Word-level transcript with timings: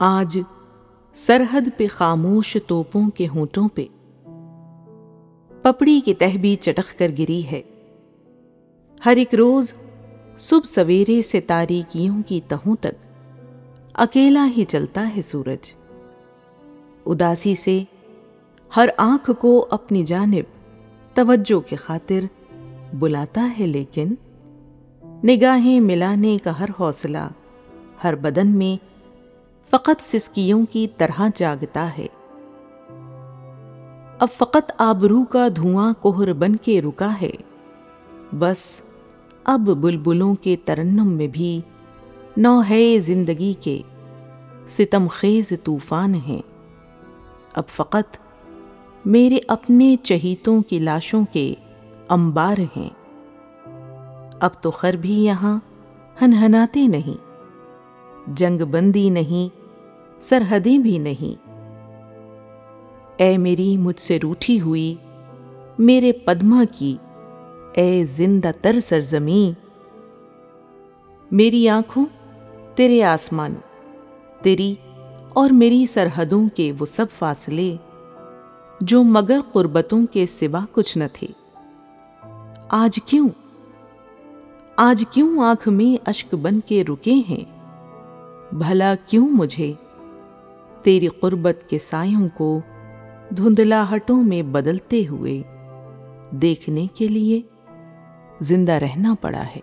آج 0.00 0.40
سرحد 1.14 1.68
پہ 1.76 1.86
خاموش 1.92 2.56
توپوں 2.66 3.10
کے 3.10 3.28
ہونٹوں 3.28 3.68
پہ 3.68 3.84
پپڑی 5.62 6.00
کی 6.04 6.14
تہ 6.14 6.36
بھی 6.36 6.56
چٹک 6.56 6.98
کر 6.98 7.10
گری 7.18 7.42
ہے۔ 7.50 7.62
ہر 9.06 9.16
ایک 9.16 9.34
روز 9.34 9.72
صبح 10.38 10.66
سویرے 10.66 11.22
سے 11.22 11.40
تاریکیوں 11.40 12.22
کی 12.26 12.40
تہوں 12.48 12.76
تک 12.76 13.16
اکیلا 13.94 14.46
ہی 14.56 14.64
چلتا 14.64 15.08
ہے 15.16 15.22
سورج۔ 15.22 15.72
اداسی 17.06 17.54
سے 17.54 17.84
ہر 18.76 18.88
آنکھ 18.96 19.30
کو 19.38 19.66
اپنی 19.70 20.02
جانب 20.02 20.74
توجہ 21.14 21.60
کی 21.60 21.76
خاطر 21.76 22.24
بلاتا 22.94 23.48
ہے، 23.58 23.66
لیکن 23.66 24.14
نگاہیں 25.24 25.80
ملانے 25.80 26.36
کا 26.44 26.58
ہر 26.58 26.68
حوصلہ 26.80 27.28
ہر 28.04 28.14
بدن 28.14 28.48
میں 28.48 28.88
فقط 29.70 30.02
سسکیوں 30.02 30.66
کی 30.70 30.86
طرح 30.96 31.22
جاگتا 31.34 31.98
ہے۔ 31.98 32.06
اب 34.18 34.28
فقط 34.36 34.72
آبرو 34.78 35.24
کا 35.24 35.48
دھواں 35.56 35.92
کوہر 36.00 36.32
بن 36.32 36.56
کے 36.56 36.82
رکا 36.82 37.12
ہے۔ 37.22 37.30
بس 38.32 38.80
اب 39.44 39.60
بلبلوں 39.60 40.34
کے 40.34 40.56
ترنم 40.64 41.06
میں 41.06 41.26
بھی 41.26 41.60
نو 42.36 42.60
ہے 42.70 42.98
زندگی 42.98 43.54
کے 43.60 43.82
ستم 44.68 45.06
خیز 45.10 45.52
طوفان 45.64 46.14
ہیں۔ 46.14 46.42
اب 47.54 47.68
فقط 47.68 48.16
میرے 49.04 49.38
اپنے 49.48 49.96
چہیتوں 50.02 50.62
کی 50.62 50.78
لاشوں 50.78 51.24
کے 51.32 51.54
امبار 52.08 52.58
ہیں۔ 52.76 52.90
اب 54.40 54.62
تو 54.62 54.70
خر 54.70 54.92
بھی 54.92 55.24
یہاں 55.24 55.58
ہنہناتے 56.22 56.86
نہیں۔ 56.86 57.28
جنگ 58.26 58.64
بندی 58.64 59.10
نہیں 59.10 59.57
سرحدیں 60.20 60.78
بھی 60.78 60.98
نہیں۔ 60.98 61.48
اے 63.16 63.38
میری 63.38 63.76
مجھ 63.76 64.00
سے 64.00 64.18
روٹھی 64.22 64.60
ہوئی، 64.60 64.94
میرے 65.78 66.12
پدما 66.12 66.64
کی، 66.72 66.96
اے 67.74 68.04
زندہ 68.04 68.50
تر 68.62 68.80
سرزمیں، 68.82 69.60
میری 71.30 71.68
آنکھوں، 71.68 72.06
تیرے 72.74 73.02
آسمان 73.02 73.54
تیری 74.42 74.74
اور 75.28 75.50
میری 75.50 75.86
سرحدوں 75.86 76.48
کے 76.54 76.72
وہ 76.78 76.86
سب 76.86 77.06
فاصلے، 77.10 77.76
جو 78.80 79.02
مگر 79.02 79.40
قربتوں 79.52 80.06
کے 80.06 80.26
سوا 80.26 80.64
کچھ 80.72 80.98
نہ 80.98 81.04
تھے۔ 81.12 81.26
آج 82.68 83.00
کیوں؟ 83.04 83.28
آج 84.76 85.04
کیوں 85.10 85.44
آنکھ 85.44 85.68
میں 85.68 86.08
اشک 86.08 86.34
بن 86.34 86.60
کے 86.60 86.84
رکے 86.84 87.14
ہیں؟ 87.14 87.58
بھلا 88.54 88.94
کیوں 89.06 89.28
مجھے؟ 89.28 89.72
تیری 90.82 91.08
قربت 91.08 91.68
کے 91.68 91.78
سایوں 91.78 92.28
کو 92.28 92.60
دھندلاہٹوں 93.36 94.22
میں 94.22 94.42
بدلتے 94.42 95.04
ہوئے 95.10 95.42
دیکھنے 96.30 96.86
کے 96.94 97.08
لیے 97.08 97.40
زندہ 98.40 98.72
رہنا 98.72 99.14
پڑا 99.20 99.42
ہے۔ 99.56 99.60